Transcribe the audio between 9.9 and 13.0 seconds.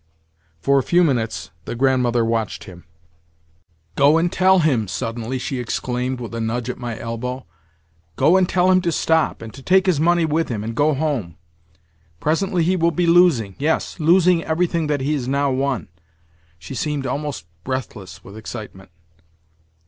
money with him, and go home. Presently he will